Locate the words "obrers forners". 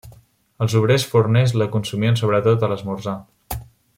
0.79-1.53